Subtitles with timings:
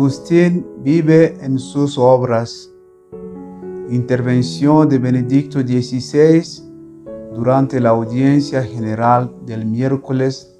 [0.00, 2.70] Agustín vive en sus obras.
[3.90, 6.42] Intervención de Benedicto XVI
[7.34, 10.58] durante la audiencia general del miércoles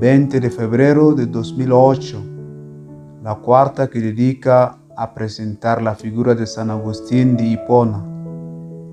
[0.00, 2.22] 20 de febrero de 2008,
[3.24, 8.04] la cuarta que dedica a presentar la figura de San Agustín de Hipona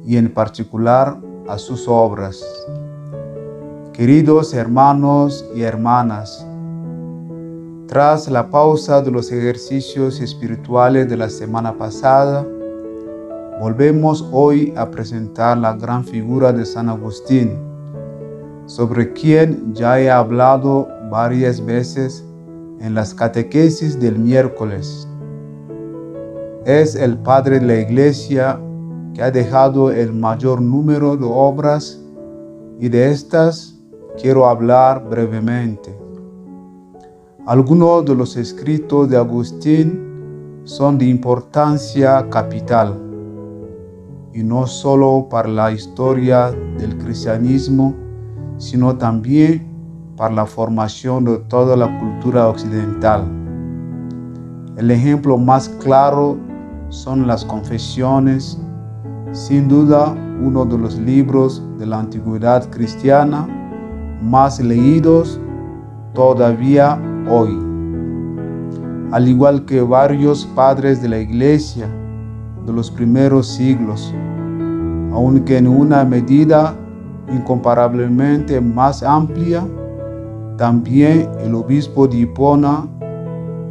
[0.03, 1.15] y en particular
[1.47, 2.43] a sus obras.
[3.93, 6.43] Queridos hermanos y hermanas,
[7.87, 12.45] tras la pausa de los ejercicios espirituales de la semana pasada,
[13.59, 17.59] volvemos hoy a presentar la gran figura de San Agustín,
[18.65, 22.25] sobre quien ya he hablado varias veces
[22.79, 25.07] en las catequesis del miércoles.
[26.65, 28.59] Es el padre de la iglesia
[29.13, 32.01] que ha dejado el mayor número de obras
[32.79, 33.79] y de estas
[34.19, 36.04] quiero hablar brevemente.
[37.47, 42.99] Algunos de los escritos de Agustín son de importancia capital,
[44.33, 47.93] y no solo para la historia del cristianismo,
[48.57, 49.67] sino también
[50.17, 53.25] para la formación de toda la cultura occidental.
[54.75, 56.37] El ejemplo más claro
[56.89, 58.59] son las confesiones,
[59.33, 63.47] sin duda uno de los libros de la antigüedad cristiana
[64.19, 65.39] más leídos
[66.15, 66.99] todavía
[67.29, 67.57] hoy.
[69.11, 71.87] Al igual que varios padres de la iglesia
[72.65, 74.13] de los primeros siglos,
[75.13, 76.75] aunque en una medida
[77.31, 79.65] incomparablemente más amplia,
[80.57, 82.87] también el obispo de Hipona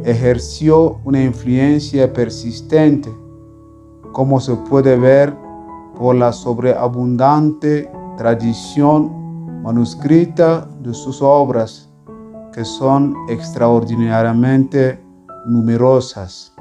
[0.03, 3.09] ejerció una influencia persistente,
[4.11, 5.35] como se puede ver
[5.97, 11.84] por la sobreabundante tradición manuscrita de sus obras
[12.55, 15.03] que son extraordinariamente
[15.45, 16.53] numerosas.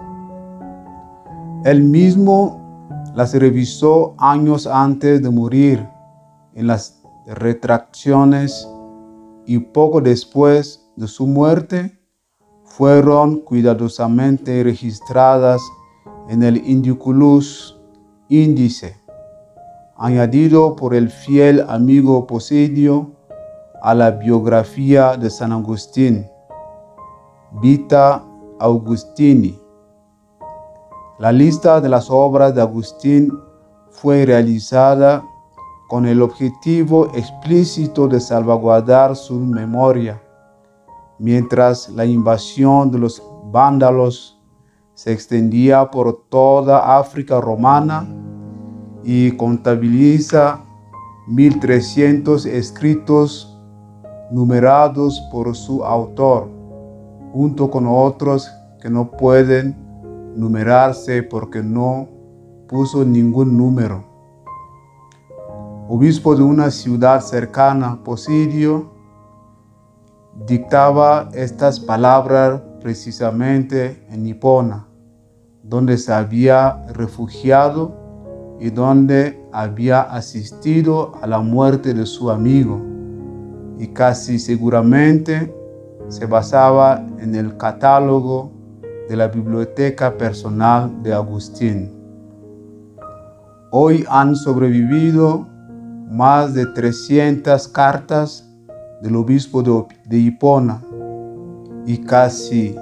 [1.64, 5.88] Él mismo las revisó años antes de morir
[6.54, 8.68] en las retracciones
[9.46, 11.96] y poco después de su muerte
[12.64, 15.62] fueron cuidadosamente registradas
[16.28, 17.80] en el Indiculus
[18.28, 18.96] índice,
[19.96, 23.13] añadido por el fiel amigo Posidio
[23.84, 26.26] a la biografía de San Agustín,
[27.60, 28.24] Vita
[28.58, 29.60] Augustini.
[31.18, 33.30] La lista de las obras de Agustín
[33.90, 35.22] fue realizada
[35.90, 40.18] con el objetivo explícito de salvaguardar su memoria,
[41.18, 43.22] mientras la invasión de los
[43.52, 44.40] vándalos
[44.94, 48.08] se extendía por toda África romana
[49.04, 50.64] y contabiliza
[51.26, 53.53] 1300 escritos
[54.30, 56.48] numerados por su autor,
[57.32, 59.76] junto con otros que no pueden
[60.36, 62.08] numerarse porque no
[62.68, 64.04] puso ningún número.
[65.88, 68.90] Obispo de una ciudad cercana, Posidio,
[70.46, 74.88] dictaba estas palabras precisamente en Hipona,
[75.62, 77.94] donde se había refugiado
[78.60, 82.93] y donde había asistido a la muerte de su amigo
[83.78, 85.52] y casi seguramente
[86.08, 88.52] se basaba en el catálogo
[89.08, 91.92] de la biblioteca personal de Agustín.
[93.70, 95.46] Hoy han sobrevivido
[96.08, 98.48] más de 300 cartas
[99.02, 100.80] del obispo de Hipona
[101.84, 102.76] y casi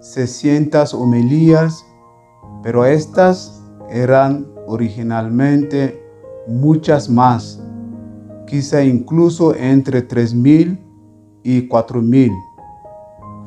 [0.00, 1.84] 600 homilías,
[2.62, 6.00] pero estas eran originalmente
[6.46, 7.60] muchas más
[8.50, 10.76] quizá incluso entre 3.000
[11.44, 12.32] y 4.000,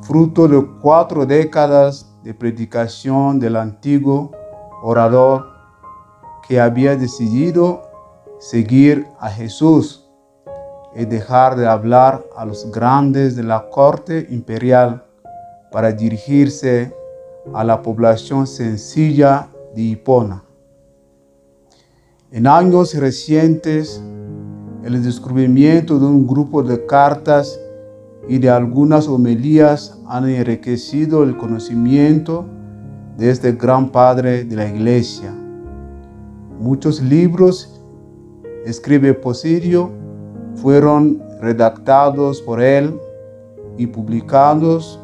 [0.02, 4.32] fruto de cuatro décadas de predicación del antiguo
[4.82, 5.46] orador
[6.48, 7.82] que había decidido
[8.40, 10.10] seguir a Jesús
[10.96, 15.04] y dejar de hablar a los grandes de la corte imperial
[15.70, 16.96] para dirigirse
[17.54, 20.46] a la población sencilla de Hipona.
[22.32, 24.02] En años recientes,
[24.84, 27.58] el descubrimiento de un grupo de cartas
[28.28, 32.46] y de algunas homilías han enriquecido el conocimiento
[33.18, 35.34] de este gran padre de la iglesia.
[36.60, 37.82] Muchos libros,
[38.66, 39.90] escribe Posirio,
[40.56, 43.00] fueron redactados por él
[43.78, 45.00] y publicados.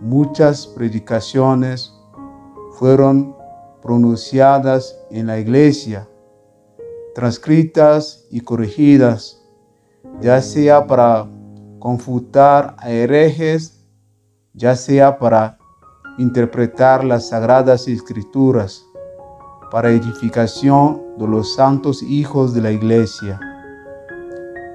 [0.00, 1.92] Muchas predicaciones
[2.72, 3.34] fueron
[3.82, 6.08] pronunciadas en la iglesia
[7.16, 9.42] transcritas y corregidas,
[10.20, 11.26] ya sea para
[11.78, 13.88] confutar a herejes,
[14.52, 15.56] ya sea para
[16.18, 18.84] interpretar las sagradas escrituras
[19.70, 23.40] para edificación de los santos hijos de la iglesia.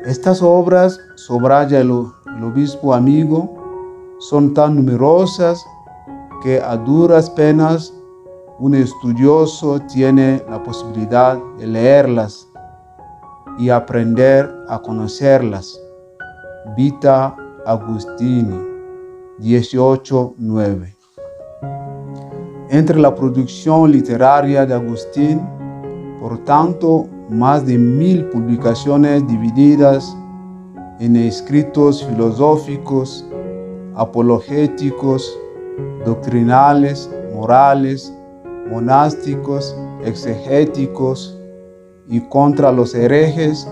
[0.03, 1.91] Estas obras, sobraya el,
[2.37, 5.63] el obispo amigo, son tan numerosas
[6.41, 7.93] que a duras penas
[8.61, 12.47] un estudioso tiene la posibilidad de leerlas
[13.57, 15.81] y aprender a conocerlas.
[16.77, 17.35] Vita
[17.65, 18.59] Agustini
[19.39, 20.95] 18.9
[22.69, 25.41] Entre la producción literaria de Agustín,
[26.19, 30.15] por tanto, más de mil publicaciones divididas
[30.99, 33.25] en escritos filosóficos,
[33.95, 35.35] apologéticos,
[36.05, 38.13] doctrinales, morales,
[38.71, 41.37] monásticos, exegéticos
[42.07, 43.67] y contra los herejes,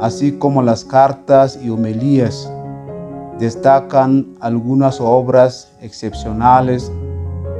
[0.00, 2.50] así como las cartas y homilías.
[3.38, 6.90] Destacan algunas obras excepcionales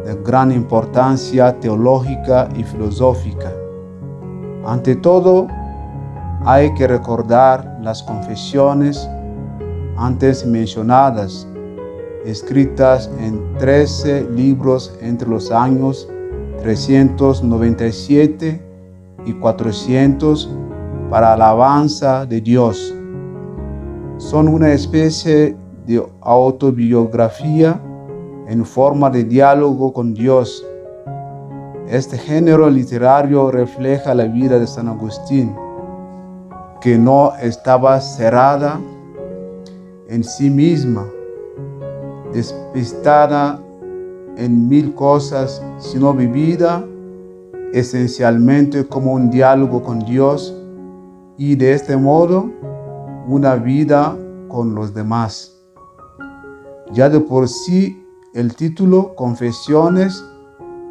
[0.06, 3.52] de gran importancia teológica y filosófica.
[4.64, 5.46] Ante todo,
[6.44, 9.08] hay que recordar las confesiones
[9.96, 11.46] antes mencionadas,
[12.24, 16.08] escritas en 13 libros entre los años
[16.62, 18.62] 397
[19.26, 20.50] y 400
[21.10, 22.94] para alabanza de Dios.
[24.18, 25.56] Son una especie
[25.86, 27.80] de autobiografía
[28.46, 30.64] en forma de diálogo con Dios.
[31.88, 35.54] Este género literario refleja la vida de San Agustín,
[36.80, 38.80] que no estaba cerrada
[40.08, 41.06] en sí misma,
[42.32, 43.60] despistada
[44.36, 46.84] en mil cosas, sino vivida
[47.72, 50.54] esencialmente como un diálogo con Dios
[51.38, 52.50] y de este modo
[53.26, 54.16] una vida
[54.48, 55.58] con los demás.
[56.92, 60.24] Ya de por sí el título Confesiones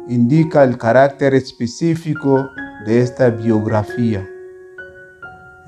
[0.08, 2.48] indica el carácter específico
[2.86, 4.28] de esta biografía.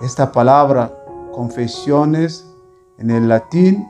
[0.03, 0.93] Esta palabra
[1.33, 2.45] confesiones
[2.99, 3.87] en el latín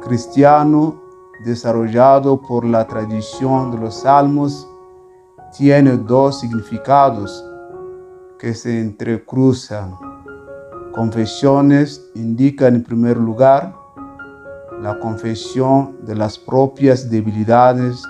[0.00, 1.00] cristiano
[1.44, 4.68] desarrollado por la tradición de los salmos
[5.56, 7.44] tiene dos significados
[8.38, 9.94] que se entrecruzan.
[10.92, 13.74] Confesiones indican en primer lugar
[14.80, 18.02] la confesión de las propias debilidades,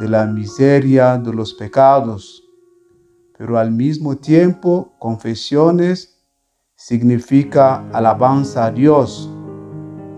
[0.00, 2.44] de la miseria, de los pecados,
[3.36, 6.18] pero al mismo tiempo confesiones
[6.74, 9.30] significa alabanza a Dios,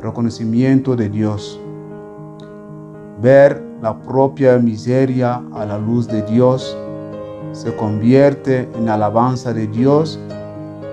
[0.00, 1.59] reconocimiento de Dios.
[3.20, 6.74] Ver la propia miseria a la luz de Dios
[7.52, 10.18] se convierte en alabanza de Dios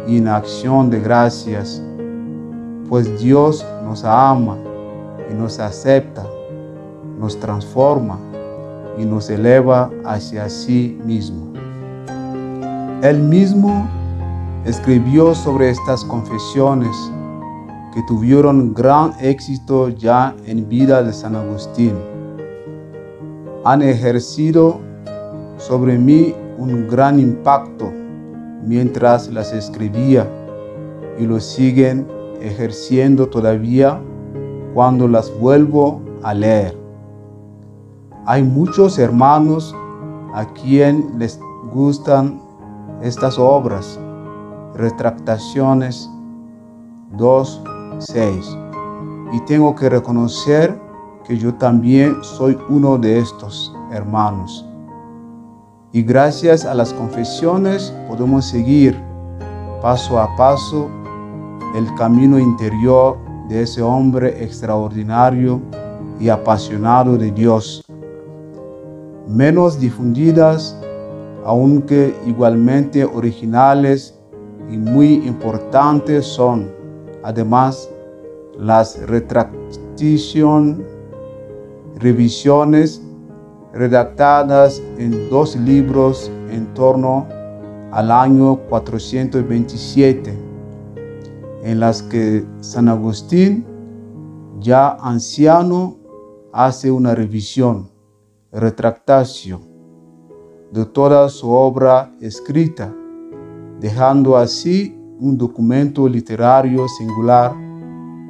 [0.10, 1.82] y en acción de gracias,
[2.90, 4.58] pues Dios nos ama
[5.32, 6.26] y nos acepta,
[7.18, 8.20] nos transforma
[8.98, 11.54] y nos eleva hacia sí mismo.
[13.04, 13.88] Él mismo
[14.66, 16.94] escribió sobre estas confesiones
[17.94, 22.17] que tuvieron gran éxito ya en vida de San Agustín
[23.64, 24.80] han ejercido
[25.58, 27.92] sobre mí un gran impacto
[28.64, 30.28] mientras las escribía
[31.20, 32.08] y lo siguen
[32.42, 34.00] ejerciendo todavía
[34.74, 36.78] cuando las vuelvo a leer.
[38.26, 39.74] Hay muchos hermanos
[40.34, 41.40] a quien les
[41.72, 42.42] gustan
[43.02, 43.98] estas obras,
[44.76, 46.10] Retractaciones
[47.16, 50.87] 2.6, y tengo que reconocer
[51.28, 54.66] que yo también soy uno de estos hermanos.
[55.92, 58.98] Y gracias a las confesiones podemos seguir
[59.82, 60.90] paso a paso
[61.76, 63.18] el camino interior
[63.50, 65.62] de ese hombre extraordinario
[66.18, 67.84] y apasionado de Dios.
[69.28, 70.80] Menos difundidas,
[71.46, 74.18] aunque igualmente originales
[74.72, 76.72] y muy importantes son,
[77.24, 77.90] además,
[78.58, 80.97] las retractaciones
[82.00, 83.02] revisiones
[83.74, 87.28] redactadas en dos libros en torno
[87.92, 90.34] al año 427,
[91.64, 93.66] en las que San Agustín,
[94.60, 95.98] ya anciano,
[96.52, 97.90] hace una revisión,
[98.52, 99.62] retractación
[100.72, 102.94] de toda su obra escrita,
[103.80, 107.54] dejando así un documento literario singular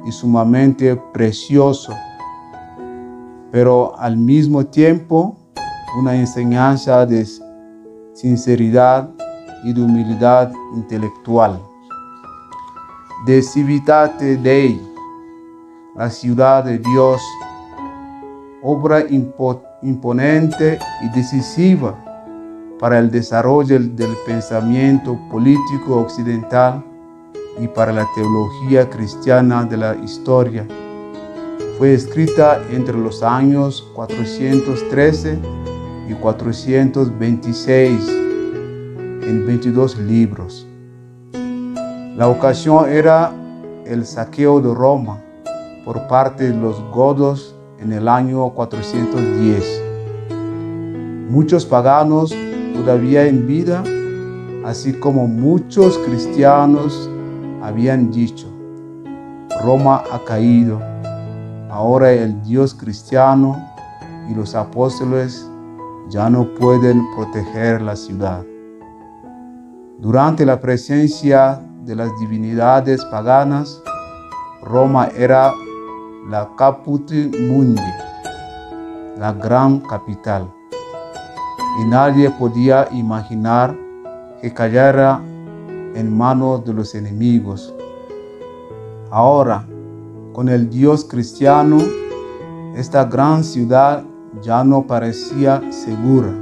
[0.06, 1.92] y sumamente precioso
[3.50, 5.36] pero al mismo tiempo
[5.98, 7.26] una enseñanza de
[8.14, 9.10] sinceridad
[9.64, 11.60] y de humildad intelectual.
[13.26, 14.80] De Civitate Dei,
[15.96, 17.20] la ciudad de Dios,
[18.62, 19.04] obra
[19.82, 21.96] imponente y decisiva
[22.78, 26.84] para el desarrollo del pensamiento político occidental
[27.60, 30.64] y para la teología cristiana de la historia.
[31.78, 35.38] Fue escrita entre los años 413
[36.08, 40.66] y 426 en 22 libros.
[42.16, 43.32] La ocasión era
[43.86, 45.22] el saqueo de Roma
[45.84, 49.82] por parte de los godos en el año 410.
[51.30, 52.34] Muchos paganos
[52.74, 53.84] todavía en vida,
[54.64, 57.08] así como muchos cristianos
[57.62, 58.48] habían dicho,
[59.62, 60.82] Roma ha caído,
[61.78, 63.56] ahora el Dios cristiano
[64.28, 65.48] y los apóstoles
[66.08, 68.44] ya no pueden proteger la ciudad.
[70.00, 73.80] Durante la presencia de las divinidades paganas,
[74.60, 75.52] Roma era
[76.28, 77.80] la caput mundi,
[79.16, 80.50] la gran capital
[81.80, 83.72] y nadie podía imaginar
[84.42, 85.20] que cayera
[85.94, 87.72] en manos de los enemigos.
[89.12, 89.64] Ahora,
[90.38, 91.78] con el Dios cristiano,
[92.76, 94.04] esta gran ciudad
[94.40, 96.32] ya no parecía segura.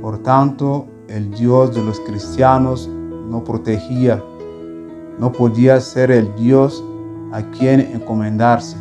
[0.00, 2.88] Por tanto, el Dios de los cristianos
[3.28, 4.22] no protegía,
[5.18, 6.80] no podía ser el Dios
[7.32, 8.76] a quien encomendarse.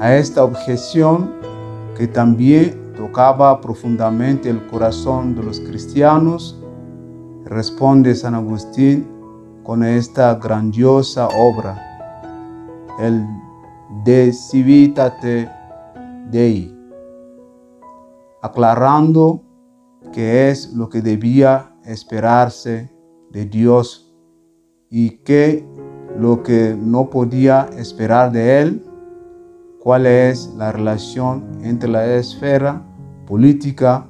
[0.00, 1.34] A esta objeción,
[1.94, 6.58] que también tocaba profundamente el corazón de los cristianos,
[7.44, 9.06] responde San Agustín
[9.62, 11.84] con esta grandiosa obra,
[12.98, 13.26] el
[14.04, 15.48] De Civitate
[16.30, 16.74] Dei,
[18.42, 19.42] aclarando
[20.12, 22.90] qué es lo que debía esperarse
[23.30, 24.14] de Dios
[24.90, 25.66] y qué
[26.18, 28.84] lo que no podía esperar de Él,
[29.80, 32.82] cuál es la relación entre la esfera
[33.26, 34.08] política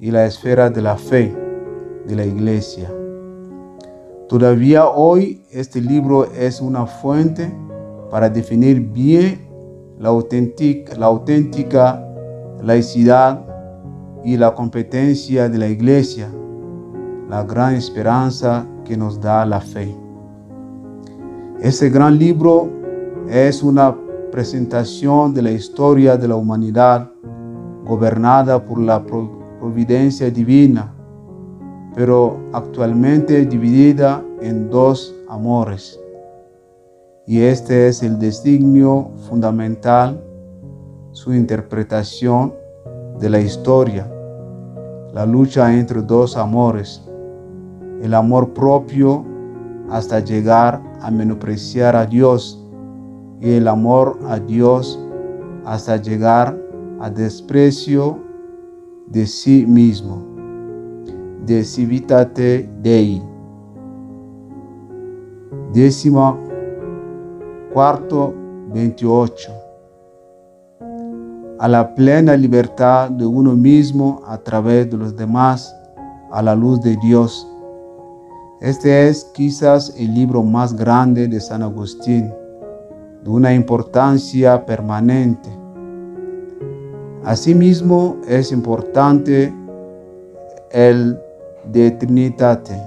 [0.00, 1.36] y la esfera de la fe
[2.06, 2.90] de la iglesia.
[4.28, 7.52] Todavía hoy este libro es una fuente
[8.10, 9.48] para definir bien
[9.98, 12.04] la auténtica, la
[12.62, 13.44] laicidad
[14.24, 16.28] y la competencia de la iglesia,
[17.28, 19.94] la gran esperanza que nos da la fe.
[21.60, 22.68] Este gran libro
[23.28, 23.94] es una
[24.32, 27.12] presentación de la historia de la humanidad
[27.84, 30.94] gobernada por la providencia divina,
[31.94, 35.99] pero actualmente dividida en dos amores.
[37.30, 40.20] Y este es el designio fundamental,
[41.12, 42.52] su interpretación
[43.20, 44.12] de la historia,
[45.14, 47.00] la lucha entre dos amores,
[48.02, 49.24] el amor propio
[49.90, 52.66] hasta llegar a menospreciar a Dios
[53.40, 54.98] y el amor a Dios
[55.64, 56.60] hasta llegar
[56.98, 58.18] a desprecio
[59.06, 60.26] de sí mismo.
[61.46, 63.22] De civitate Dei.
[65.72, 66.49] Décima
[67.72, 68.34] cuarto
[68.72, 69.52] 28.
[71.58, 75.74] A la plena libertad de uno mismo a través de los demás,
[76.30, 77.46] a la luz de Dios.
[78.60, 82.32] Este es quizás el libro más grande de San Agustín,
[83.22, 85.60] de una importancia permanente
[87.24, 89.52] Asimismo, es importante
[90.70, 91.18] el
[91.70, 92.80] de Trinitate,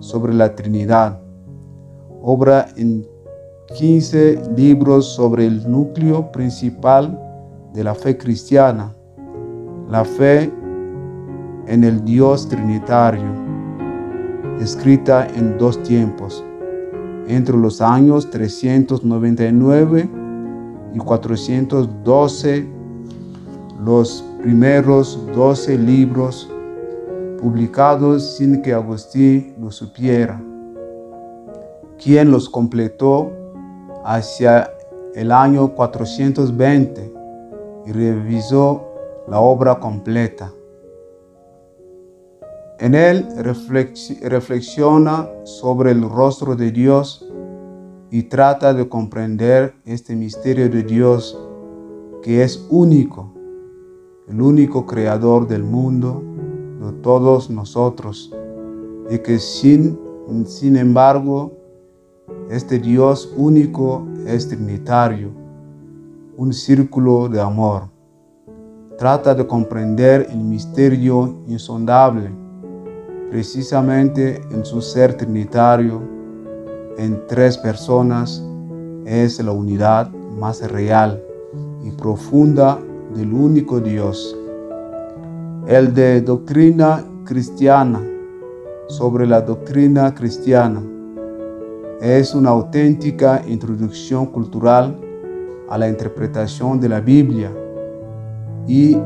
[0.00, 1.20] sobre la Trinidad,
[2.20, 3.06] obra en
[3.74, 7.18] 15 libros sobre el núcleo principal
[7.72, 8.94] de la fe cristiana,
[9.88, 10.52] la fe
[11.66, 13.24] en el Dios Trinitario,
[14.60, 16.44] escrita en dos tiempos,
[17.28, 20.10] entre los años 399
[20.94, 22.68] y 412
[23.82, 26.48] los primeros doce libros
[27.40, 30.40] publicados sin que Agustín lo supiera,
[31.98, 33.41] quien los completó
[34.04, 34.70] hacia
[35.14, 37.12] el año 420
[37.86, 38.82] y revisó
[39.28, 40.52] la obra completa.
[42.78, 43.26] En él
[44.22, 47.28] reflexiona sobre el rostro de Dios
[48.10, 51.38] y trata de comprender este misterio de Dios
[52.22, 53.32] que es único
[54.28, 56.22] el único creador del mundo,
[56.80, 58.32] de todos nosotros,
[59.10, 59.98] y que sin,
[60.46, 61.52] sin embargo,
[62.50, 65.30] este Dios único es trinitario,
[66.36, 67.90] un círculo de amor.
[68.98, 72.30] Trata de comprender el misterio insondable,
[73.30, 76.02] precisamente en su ser trinitario,
[76.98, 78.44] en tres personas,
[79.04, 81.22] es la unidad más real
[81.82, 82.78] y profunda
[83.14, 84.36] del único Dios.
[85.66, 88.00] El de doctrina cristiana
[88.88, 90.82] sobre la doctrina cristiana
[92.02, 94.98] es una auténtica introducción cultural
[95.70, 97.52] a la interpretación de la Biblia
[98.66, 98.96] y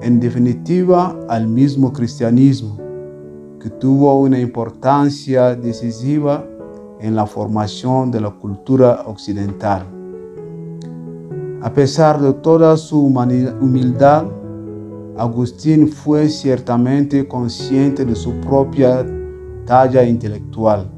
[0.00, 2.78] en definitiva al mismo cristianismo,
[3.60, 6.42] que tuvo una importancia decisiva
[7.00, 9.82] en la formación de la cultura occidental.
[11.60, 14.24] A pesar de toda su humildad,
[15.18, 19.04] Agustín fue ciertamente consciente de su propia
[19.66, 20.95] talla intelectual,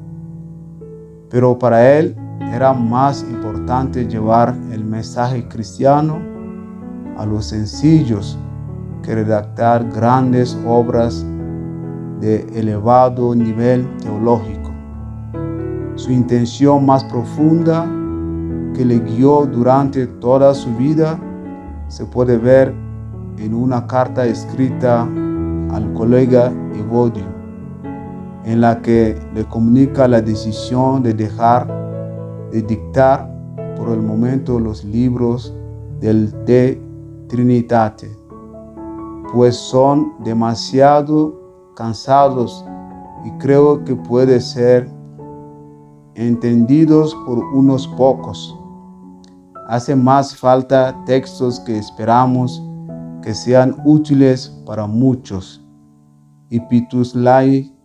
[1.30, 2.16] pero para él
[2.52, 6.18] era más importante llevar el mensaje cristiano
[7.16, 8.38] a los sencillos
[9.02, 11.24] que redactar grandes obras
[12.20, 14.70] de elevado nivel teológico.
[15.96, 17.84] Su intención más profunda
[18.74, 21.18] que le guió durante toda su vida
[21.88, 22.74] se puede ver
[23.38, 27.24] en una carta escrita al colega Evodio,
[28.48, 31.68] en la que le comunica la decisión de dejar
[32.50, 33.30] de dictar
[33.76, 35.54] por el momento los libros
[36.00, 36.82] del De
[37.28, 38.10] Trinitate,
[39.34, 42.64] pues son demasiado cansados
[43.26, 44.90] y creo que puede ser
[46.14, 48.58] entendidos por unos pocos.
[49.68, 52.62] Hace más falta textos que esperamos
[53.20, 55.62] que sean útiles para muchos.
[56.48, 57.77] Ipitus Lai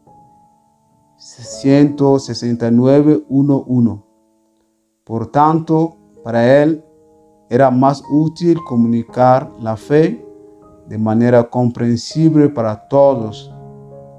[1.23, 4.03] 169.1.1.
[5.05, 6.83] Por tanto, para él
[7.49, 10.21] era más útil comunicar la fe
[10.87, 13.49] de manera comprensible para todos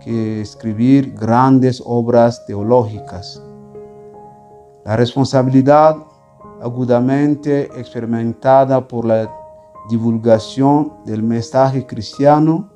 [0.00, 3.42] que escribir grandes obras teológicas.
[4.84, 5.98] La responsabilidad
[6.62, 9.30] agudamente experimentada por la
[9.90, 12.70] divulgación del mensaje cristiano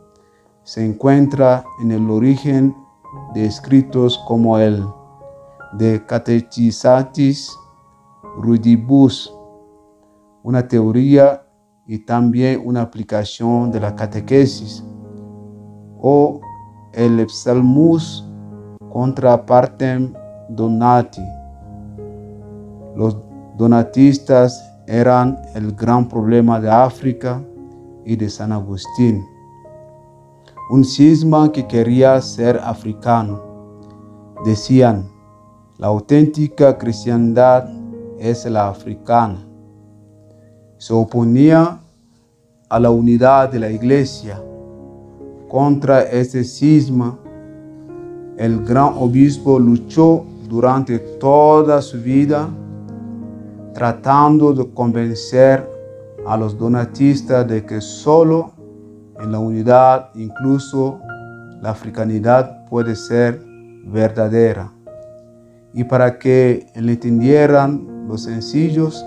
[0.64, 2.76] se encuentra en el origen
[3.34, 4.84] de escritos como el
[5.74, 7.56] de Catechisatis
[8.38, 9.34] Rudibus,
[10.42, 11.42] una teoría
[11.86, 14.84] y también una aplicación de la catequesis,
[16.00, 16.40] o
[16.92, 18.28] el Psalmus
[18.92, 20.12] contra partem
[20.48, 21.22] donati.
[22.94, 23.16] Los
[23.56, 27.42] donatistas eran el gran problema de África
[28.04, 29.24] y de San Agustín.
[30.70, 33.40] Un cisma que quería ser africano.
[34.44, 35.08] Decían,
[35.78, 37.70] la auténtica cristiandad
[38.18, 39.46] es la africana.
[40.76, 41.80] Se oponía
[42.68, 44.42] a la unidad de la iglesia.
[45.48, 47.18] Contra este cisma,
[48.36, 52.46] el gran obispo luchó durante toda su vida
[53.72, 55.66] tratando de convencer
[56.26, 58.57] a los donatistas de que solo
[59.20, 61.00] en la unidad incluso
[61.60, 63.42] la africanidad puede ser
[63.84, 64.72] verdadera.
[65.72, 69.04] Y para que le entendieran los sencillos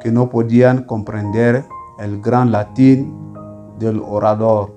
[0.00, 1.64] que no podían comprender
[1.98, 3.34] el gran latín
[3.78, 4.74] del orador,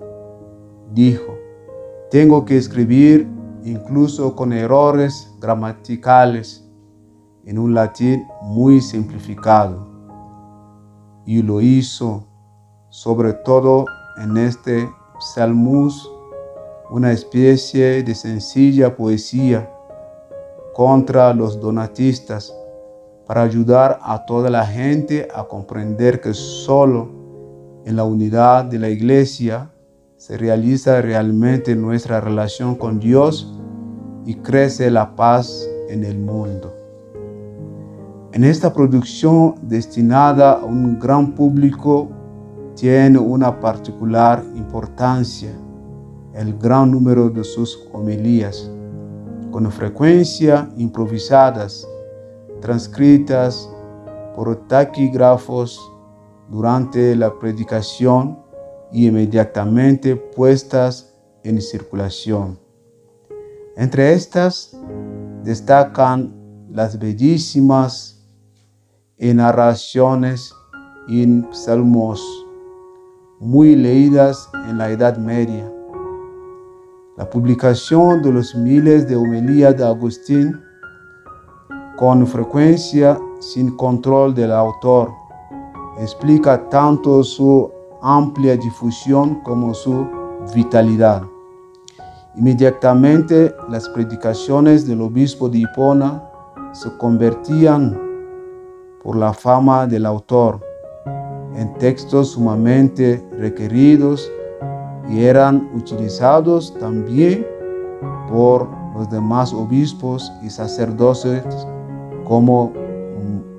[0.93, 1.33] dijo,
[2.09, 3.27] tengo que escribir
[3.63, 6.67] incluso con errores gramaticales
[7.45, 9.87] en un latín muy simplificado.
[11.25, 12.27] Y lo hizo
[12.89, 13.85] sobre todo
[14.17, 16.09] en este Salmus,
[16.89, 19.69] una especie de sencilla poesía
[20.73, 22.53] contra los donatistas
[23.27, 27.09] para ayudar a toda la gente a comprender que solo
[27.85, 29.71] en la unidad de la iglesia
[30.17, 33.57] se realiza realmente nuestra relación con Dios
[34.25, 36.73] y crece la paz en el mundo.
[38.33, 42.09] En esta producción destinada a un gran público
[42.75, 45.51] tiene una particular importancia
[46.33, 48.69] el gran número de sus homilías,
[49.51, 51.87] con frecuencia improvisadas,
[52.61, 53.69] transcritas
[54.35, 55.79] por taquígrafos
[56.49, 58.39] durante la predicación
[58.91, 62.59] y inmediatamente puestas en circulación.
[63.75, 64.77] Entre estas
[65.43, 66.33] destacan
[66.69, 68.25] las bellísimas
[69.17, 70.53] narraciones
[71.07, 72.21] en salmos
[73.41, 75.67] muy leídas en la Edad Media.
[77.17, 80.61] La publicación de los miles de homilías de Agustín,
[81.97, 85.09] con frecuencia sin control del autor,
[85.99, 87.71] explica tanto su
[88.03, 90.07] amplia difusión como su
[90.53, 91.23] vitalidad.
[92.35, 96.23] Inmediatamente las predicaciones del obispo de Hipona
[96.73, 97.99] se convertían
[99.01, 100.70] por la fama del autor
[101.55, 104.31] en textos sumamente requeridos
[105.09, 107.45] y eran utilizados también
[108.29, 111.43] por los demás obispos y sacerdotes
[112.23, 112.71] como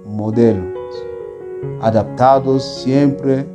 [0.07, 0.72] modelos,
[1.81, 3.46] adaptados siempre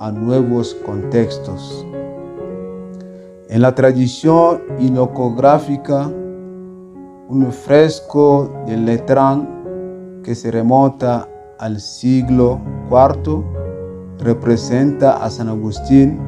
[0.00, 1.86] a nuevos contextos.
[3.48, 6.06] En la tradición inocográfica,
[7.28, 12.60] un fresco de Letrán que se remonta al siglo
[12.90, 13.57] IV
[14.18, 16.18] representa a San Agustín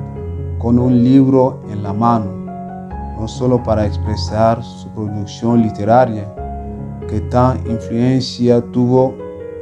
[0.58, 2.30] con un libro en la mano,
[3.18, 6.32] no solo para expresar su producción literaria,
[7.08, 9.14] que tan influencia tuvo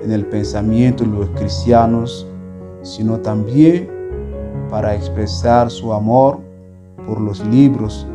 [0.03, 2.27] en el pensamiento de los cristianos,
[2.83, 3.89] sino también
[4.69, 6.41] para expresar su amor
[7.07, 8.07] por los libros,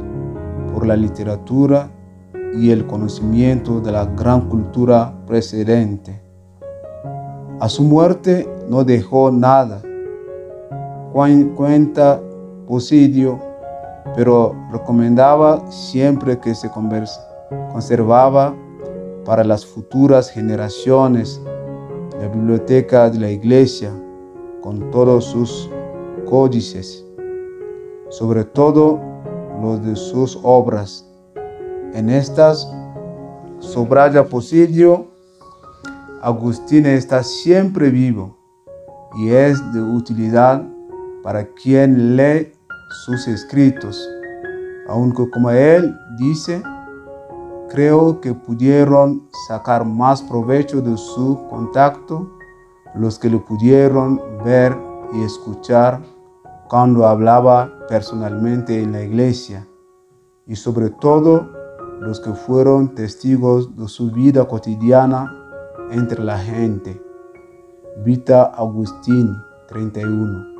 [0.73, 1.89] por la literatura
[2.55, 6.21] y el conocimiento de la gran cultura precedente.
[7.59, 9.81] A su muerte no dejó nada.
[11.13, 12.19] Cuenta
[12.67, 13.39] Posidio,
[14.15, 16.71] pero recomendaba siempre que se
[17.71, 18.55] conservaba
[19.23, 21.39] para las futuras generaciones
[22.19, 23.91] la biblioteca de la iglesia
[24.61, 25.69] con todos sus
[26.27, 27.05] códices,
[28.09, 28.99] sobre todo
[29.61, 31.07] los de sus obras.
[31.93, 32.67] En estas
[33.59, 35.11] sobraya Posidio,
[36.23, 38.35] Agustín está siempre vivo
[39.19, 40.72] y es de utilidad
[41.23, 42.51] para quien lee
[43.05, 44.07] sus escritos,
[44.87, 46.61] aunque como él dice,
[47.69, 52.29] creo que pudieron sacar más provecho de su contacto
[52.95, 54.77] los que lo pudieron ver
[55.13, 56.01] y escuchar
[56.69, 59.67] cuando hablaba personalmente en la iglesia
[60.45, 61.49] y sobre todo
[61.99, 65.33] los que fueron testigos de su vida cotidiana
[65.91, 67.01] entre la gente.
[68.03, 69.35] Vita Agustín
[69.67, 70.52] 31.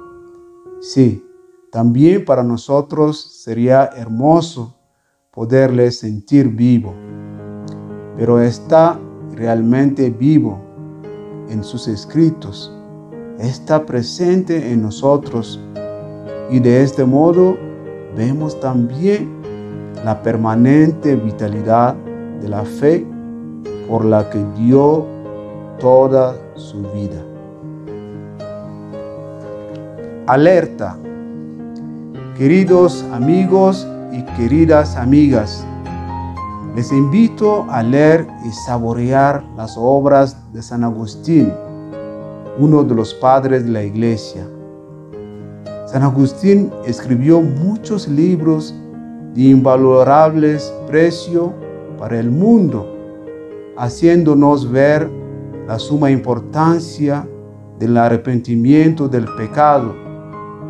[0.84, 1.26] Sí,
[1.72, 4.76] también para nosotros sería hermoso
[5.32, 6.94] poderle sentir vivo,
[8.18, 9.00] pero está
[9.34, 10.60] realmente vivo
[11.48, 12.70] en sus escritos,
[13.40, 15.58] está presente en nosotros
[16.52, 17.56] y de este modo
[18.18, 19.32] vemos también
[20.04, 21.96] la permanente vitalidad
[22.42, 23.08] de la fe
[23.88, 25.06] por la que dio
[25.80, 27.33] toda su vida.
[30.26, 30.98] Alerta.
[32.38, 35.68] Queridos amigos y queridas amigas,
[36.78, 41.52] les invito a leer y saborear las obras de San Agustín,
[42.58, 44.48] uno de los padres de la iglesia.
[45.88, 48.74] San Agustín escribió muchos libros
[49.34, 51.52] de invalorables precio
[52.00, 52.88] para el mundo,
[53.76, 55.10] haciéndonos ver
[55.68, 57.28] la suma importancia
[57.78, 60.03] del arrepentimiento del pecado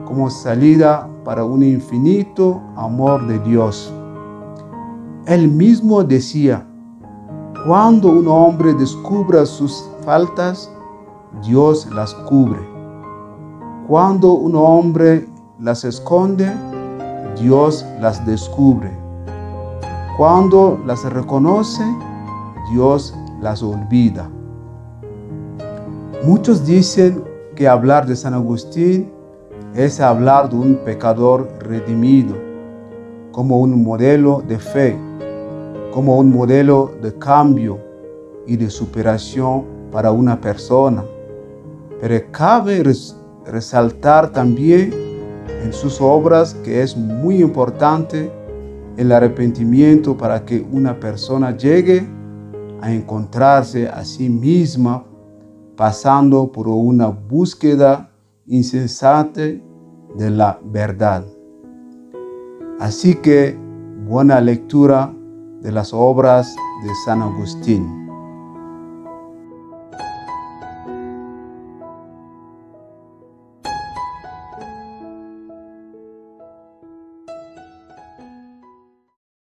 [0.06, 3.94] como salida para un infinito amor de Dios.
[5.26, 6.68] Él mismo decía,
[7.66, 10.70] cuando un hombre descubra sus faltas,
[11.42, 12.60] Dios las cubre.
[13.88, 16.52] Cuando un hombre las esconde,
[17.40, 18.92] Dios las descubre.
[20.18, 21.84] Cuando las reconoce,
[22.72, 24.30] Dios las olvida.
[26.26, 27.24] Muchos dicen
[27.56, 29.13] que hablar de San Agustín
[29.76, 32.36] es hablar de un pecador redimido,
[33.32, 34.98] como un modelo de fe,
[35.92, 37.80] como un modelo de cambio
[38.46, 41.04] y de superación para una persona.
[42.00, 42.84] Pero cabe
[43.46, 44.94] resaltar también
[45.64, 48.32] en sus obras que es muy importante
[48.98, 52.08] el arrepentimiento para que una persona llegue
[52.82, 55.04] a encontrarse a sí misma
[55.76, 58.13] pasando por una búsqueda
[58.46, 59.64] insensate
[60.16, 61.26] de la verdad.
[62.80, 63.58] Así que
[64.06, 65.14] buena lectura
[65.62, 68.03] de las obras de San Agustín.